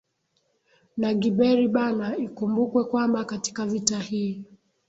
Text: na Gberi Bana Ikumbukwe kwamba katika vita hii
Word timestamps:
na 0.99 1.09
Gberi 1.21 1.67
Bana 1.67 2.17
Ikumbukwe 2.17 2.83
kwamba 2.85 3.25
katika 3.25 3.65
vita 3.65 3.99
hii 3.99 4.43